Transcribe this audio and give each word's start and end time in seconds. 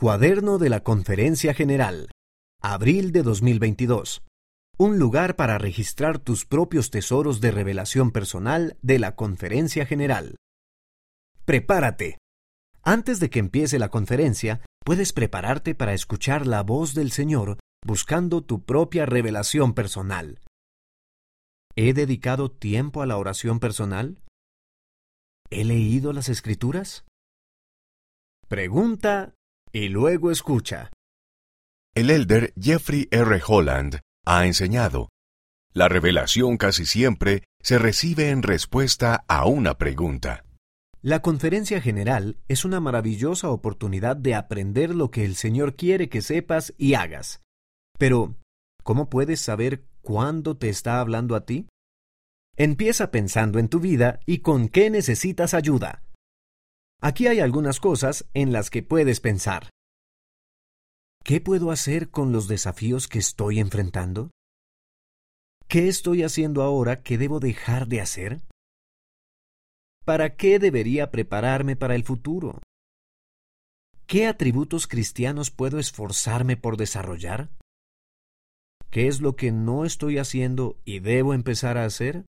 Cuaderno 0.00 0.56
de 0.56 0.70
la 0.70 0.80
Conferencia 0.80 1.52
General, 1.52 2.10
abril 2.62 3.12
de 3.12 3.22
2022. 3.22 4.22
Un 4.78 4.98
lugar 4.98 5.36
para 5.36 5.58
registrar 5.58 6.18
tus 6.18 6.46
propios 6.46 6.88
tesoros 6.88 7.42
de 7.42 7.50
revelación 7.50 8.10
personal 8.10 8.78
de 8.80 8.98
la 8.98 9.14
Conferencia 9.14 9.84
General. 9.84 10.36
Prepárate. 11.44 12.16
Antes 12.82 13.20
de 13.20 13.28
que 13.28 13.40
empiece 13.40 13.78
la 13.78 13.90
conferencia, 13.90 14.62
puedes 14.86 15.12
prepararte 15.12 15.74
para 15.74 15.92
escuchar 15.92 16.46
la 16.46 16.62
voz 16.62 16.94
del 16.94 17.10
Señor 17.10 17.58
buscando 17.86 18.40
tu 18.40 18.64
propia 18.64 19.04
revelación 19.04 19.74
personal. 19.74 20.40
¿He 21.76 21.92
dedicado 21.92 22.50
tiempo 22.50 23.02
a 23.02 23.06
la 23.06 23.18
oración 23.18 23.60
personal? 23.60 24.22
¿He 25.50 25.62
leído 25.62 26.14
las 26.14 26.30
escrituras? 26.30 27.04
Pregunta 28.48 29.34
y 29.72 29.88
luego 29.88 30.30
escucha. 30.30 30.90
El 31.94 32.10
elder 32.10 32.52
Jeffrey 32.60 33.08
R. 33.10 33.40
Holland 33.46 34.00
ha 34.24 34.46
enseñado, 34.46 35.08
la 35.72 35.88
revelación 35.88 36.56
casi 36.56 36.84
siempre 36.84 37.44
se 37.62 37.78
recibe 37.78 38.30
en 38.30 38.42
respuesta 38.42 39.24
a 39.28 39.46
una 39.46 39.78
pregunta. 39.78 40.44
La 41.00 41.22
conferencia 41.22 41.80
general 41.80 42.38
es 42.48 42.64
una 42.64 42.80
maravillosa 42.80 43.50
oportunidad 43.50 44.16
de 44.16 44.34
aprender 44.34 44.94
lo 44.94 45.10
que 45.10 45.24
el 45.24 45.36
Señor 45.36 45.76
quiere 45.76 46.08
que 46.08 46.22
sepas 46.22 46.74
y 46.76 46.94
hagas. 46.94 47.40
Pero, 47.98 48.34
¿cómo 48.82 49.08
puedes 49.08 49.40
saber 49.40 49.84
cuándo 50.02 50.56
te 50.56 50.68
está 50.68 51.00
hablando 51.00 51.36
a 51.36 51.46
ti? 51.46 51.68
Empieza 52.56 53.10
pensando 53.10 53.58
en 53.60 53.68
tu 53.68 53.78
vida 53.78 54.20
y 54.26 54.38
con 54.38 54.68
qué 54.68 54.90
necesitas 54.90 55.54
ayuda. 55.54 56.02
Aquí 57.02 57.26
hay 57.28 57.40
algunas 57.40 57.80
cosas 57.80 58.28
en 58.34 58.52
las 58.52 58.68
que 58.68 58.82
puedes 58.82 59.20
pensar. 59.20 59.70
¿Qué 61.24 61.40
puedo 61.40 61.70
hacer 61.70 62.10
con 62.10 62.32
los 62.32 62.46
desafíos 62.46 63.08
que 63.08 63.18
estoy 63.18 63.58
enfrentando? 63.58 64.30
¿Qué 65.66 65.88
estoy 65.88 66.24
haciendo 66.24 66.62
ahora 66.62 67.02
que 67.02 67.16
debo 67.16 67.40
dejar 67.40 67.86
de 67.86 68.00
hacer? 68.02 68.42
¿Para 70.04 70.36
qué 70.36 70.58
debería 70.58 71.10
prepararme 71.10 71.76
para 71.76 71.94
el 71.94 72.04
futuro? 72.04 72.60
¿Qué 74.06 74.26
atributos 74.26 74.86
cristianos 74.86 75.50
puedo 75.50 75.78
esforzarme 75.78 76.56
por 76.56 76.76
desarrollar? 76.76 77.50
¿Qué 78.90 79.06
es 79.06 79.20
lo 79.20 79.36
que 79.36 79.52
no 79.52 79.84
estoy 79.84 80.18
haciendo 80.18 80.76
y 80.84 80.98
debo 80.98 81.32
empezar 81.32 81.78
a 81.78 81.84
hacer? 81.84 82.26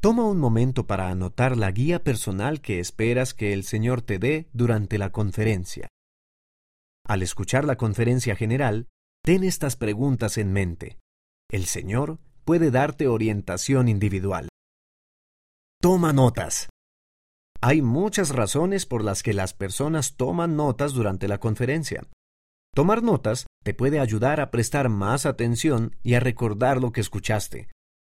Toma 0.00 0.24
un 0.24 0.38
momento 0.38 0.86
para 0.86 1.10
anotar 1.10 1.58
la 1.58 1.70
guía 1.70 2.02
personal 2.02 2.62
que 2.62 2.80
esperas 2.80 3.34
que 3.34 3.52
el 3.52 3.64
Señor 3.64 4.00
te 4.00 4.18
dé 4.18 4.48
durante 4.54 4.96
la 4.96 5.12
conferencia. 5.12 5.88
Al 7.06 7.22
escuchar 7.22 7.66
la 7.66 7.76
conferencia 7.76 8.34
general, 8.34 8.88
ten 9.22 9.44
estas 9.44 9.76
preguntas 9.76 10.38
en 10.38 10.54
mente. 10.54 10.98
El 11.50 11.66
Señor 11.66 12.18
puede 12.46 12.70
darte 12.70 13.08
orientación 13.08 13.88
individual. 13.88 14.48
Toma 15.82 16.14
notas. 16.14 16.70
Hay 17.60 17.82
muchas 17.82 18.30
razones 18.30 18.86
por 18.86 19.04
las 19.04 19.22
que 19.22 19.34
las 19.34 19.52
personas 19.52 20.16
toman 20.16 20.56
notas 20.56 20.94
durante 20.94 21.28
la 21.28 21.38
conferencia. 21.38 22.04
Tomar 22.74 23.02
notas 23.02 23.46
te 23.62 23.74
puede 23.74 24.00
ayudar 24.00 24.40
a 24.40 24.50
prestar 24.50 24.88
más 24.88 25.26
atención 25.26 25.94
y 26.02 26.14
a 26.14 26.20
recordar 26.20 26.80
lo 26.80 26.90
que 26.90 27.02
escuchaste. 27.02 27.68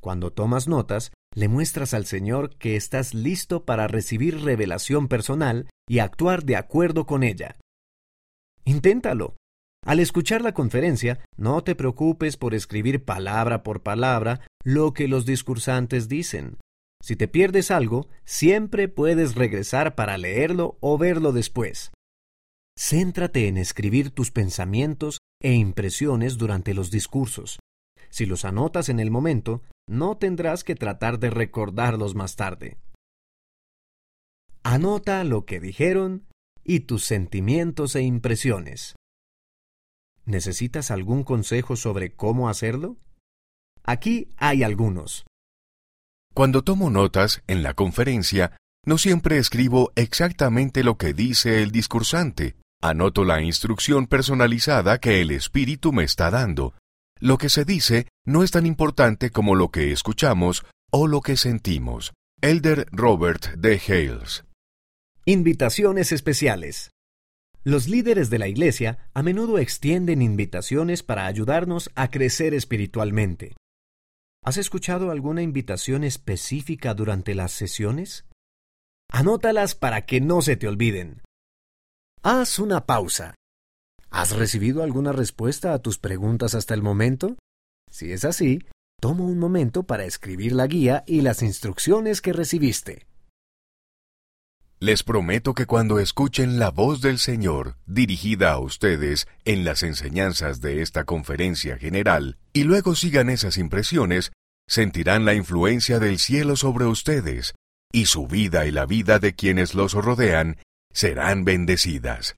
Cuando 0.00 0.32
tomas 0.32 0.68
notas, 0.68 1.12
le 1.36 1.48
muestras 1.48 1.92
al 1.92 2.06
Señor 2.06 2.56
que 2.56 2.76
estás 2.76 3.12
listo 3.12 3.64
para 3.64 3.86
recibir 3.86 4.40
revelación 4.40 5.06
personal 5.06 5.68
y 5.86 5.98
actuar 5.98 6.44
de 6.44 6.56
acuerdo 6.56 7.06
con 7.06 7.22
ella. 7.22 7.56
Inténtalo. 8.64 9.36
Al 9.84 10.00
escuchar 10.00 10.40
la 10.40 10.54
conferencia, 10.54 11.20
no 11.36 11.62
te 11.62 11.76
preocupes 11.76 12.36
por 12.36 12.54
escribir 12.54 13.04
palabra 13.04 13.62
por 13.62 13.82
palabra 13.82 14.40
lo 14.64 14.94
que 14.94 15.08
los 15.08 15.26
discursantes 15.26 16.08
dicen. 16.08 16.56
Si 17.02 17.14
te 17.16 17.28
pierdes 17.28 17.70
algo, 17.70 18.08
siempre 18.24 18.88
puedes 18.88 19.34
regresar 19.34 19.94
para 19.94 20.16
leerlo 20.16 20.78
o 20.80 20.96
verlo 20.96 21.32
después. 21.32 21.92
Céntrate 22.78 23.46
en 23.46 23.58
escribir 23.58 24.10
tus 24.10 24.30
pensamientos 24.30 25.18
e 25.42 25.52
impresiones 25.52 26.38
durante 26.38 26.72
los 26.72 26.90
discursos. 26.90 27.58
Si 28.16 28.24
los 28.24 28.46
anotas 28.46 28.88
en 28.88 28.98
el 28.98 29.10
momento, 29.10 29.60
no 29.86 30.16
tendrás 30.16 30.64
que 30.64 30.74
tratar 30.74 31.18
de 31.18 31.28
recordarlos 31.28 32.14
más 32.14 32.34
tarde. 32.34 32.78
Anota 34.62 35.22
lo 35.22 35.44
que 35.44 35.60
dijeron 35.60 36.24
y 36.64 36.80
tus 36.80 37.04
sentimientos 37.04 37.94
e 37.94 38.00
impresiones. 38.00 38.96
¿Necesitas 40.24 40.90
algún 40.90 41.24
consejo 41.24 41.76
sobre 41.76 42.14
cómo 42.14 42.48
hacerlo? 42.48 42.96
Aquí 43.84 44.32
hay 44.38 44.62
algunos. 44.62 45.26
Cuando 46.32 46.64
tomo 46.64 46.88
notas 46.88 47.42
en 47.46 47.62
la 47.62 47.74
conferencia, 47.74 48.56
no 48.86 48.96
siempre 48.96 49.36
escribo 49.36 49.92
exactamente 49.94 50.84
lo 50.84 50.96
que 50.96 51.12
dice 51.12 51.62
el 51.62 51.70
discursante. 51.70 52.56
Anoto 52.80 53.26
la 53.26 53.42
instrucción 53.42 54.06
personalizada 54.06 55.00
que 55.00 55.20
el 55.20 55.32
espíritu 55.32 55.92
me 55.92 56.04
está 56.04 56.30
dando 56.30 56.72
lo 57.18 57.38
que 57.38 57.48
se 57.48 57.64
dice 57.64 58.08
no 58.26 58.42
es 58.42 58.50
tan 58.50 58.66
importante 58.66 59.30
como 59.30 59.54
lo 59.54 59.70
que 59.70 59.92
escuchamos 59.92 60.64
o 60.90 61.06
lo 61.06 61.20
que 61.20 61.36
sentimos. 61.36 62.12
Elder 62.42 62.86
Robert 62.92 63.54
D. 63.56 63.80
Hales. 63.88 64.44
Invitaciones 65.24 66.12
especiales. 66.12 66.90
Los 67.64 67.88
líderes 67.88 68.30
de 68.30 68.38
la 68.38 68.48
Iglesia 68.48 69.10
a 69.14 69.22
menudo 69.22 69.58
extienden 69.58 70.22
invitaciones 70.22 71.02
para 71.02 71.26
ayudarnos 71.26 71.90
a 71.94 72.10
crecer 72.10 72.54
espiritualmente. 72.54 73.56
¿Has 74.44 74.58
escuchado 74.58 75.10
alguna 75.10 75.42
invitación 75.42 76.04
específica 76.04 76.94
durante 76.94 77.34
las 77.34 77.50
sesiones? 77.50 78.26
Anótalas 79.10 79.74
para 79.74 80.06
que 80.06 80.20
no 80.20 80.42
se 80.42 80.56
te 80.56 80.68
olviden. 80.68 81.22
Haz 82.22 82.58
una 82.58 82.86
pausa 82.86 83.34
¿Has 84.16 84.34
recibido 84.34 84.82
alguna 84.82 85.12
respuesta 85.12 85.74
a 85.74 85.78
tus 85.78 85.98
preguntas 85.98 86.54
hasta 86.54 86.72
el 86.72 86.80
momento? 86.80 87.36
Si 87.90 88.12
es 88.12 88.24
así, 88.24 88.64
toma 88.98 89.24
un 89.24 89.38
momento 89.38 89.82
para 89.82 90.06
escribir 90.06 90.52
la 90.52 90.66
guía 90.66 91.04
y 91.06 91.20
las 91.20 91.42
instrucciones 91.42 92.22
que 92.22 92.32
recibiste. 92.32 93.06
Les 94.80 95.02
prometo 95.02 95.52
que 95.52 95.66
cuando 95.66 95.98
escuchen 95.98 96.58
la 96.58 96.70
voz 96.70 97.02
del 97.02 97.18
Señor 97.18 97.76
dirigida 97.84 98.52
a 98.52 98.58
ustedes 98.58 99.28
en 99.44 99.66
las 99.66 99.82
enseñanzas 99.82 100.62
de 100.62 100.80
esta 100.80 101.04
conferencia 101.04 101.76
general 101.76 102.38
y 102.54 102.64
luego 102.64 102.94
sigan 102.94 103.28
esas 103.28 103.58
impresiones, 103.58 104.32
sentirán 104.66 105.26
la 105.26 105.34
influencia 105.34 105.98
del 105.98 106.18
cielo 106.18 106.56
sobre 106.56 106.86
ustedes 106.86 107.54
y 107.92 108.06
su 108.06 108.26
vida 108.26 108.64
y 108.64 108.70
la 108.70 108.86
vida 108.86 109.18
de 109.18 109.34
quienes 109.34 109.74
los 109.74 109.92
rodean 109.92 110.56
serán 110.90 111.44
bendecidas. 111.44 112.34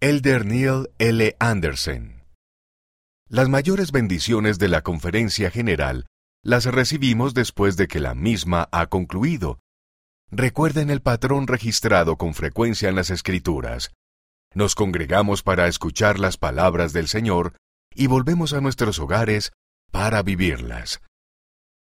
Elder 0.00 0.44
Neil 0.44 0.90
L. 0.98 1.36
Anderson. 1.38 2.24
Las 3.28 3.48
mayores 3.48 3.90
bendiciones 3.90 4.58
de 4.58 4.68
la 4.68 4.82
conferencia 4.82 5.50
general 5.50 6.06
las 6.42 6.66
recibimos 6.66 7.32
después 7.32 7.76
de 7.78 7.88
que 7.88 8.00
la 8.00 8.14
misma 8.14 8.68
ha 8.70 8.88
concluido. 8.88 9.60
Recuerden 10.30 10.90
el 10.90 11.00
patrón 11.00 11.46
registrado 11.46 12.16
con 12.16 12.34
frecuencia 12.34 12.90
en 12.90 12.96
las 12.96 13.08
Escrituras. 13.08 13.92
Nos 14.52 14.74
congregamos 14.74 15.42
para 15.42 15.68
escuchar 15.68 16.18
las 16.18 16.36
palabras 16.36 16.92
del 16.92 17.08
Señor 17.08 17.56
y 17.94 18.06
volvemos 18.08 18.52
a 18.52 18.60
nuestros 18.60 18.98
hogares 18.98 19.52
para 19.90 20.22
vivirlas. 20.22 21.00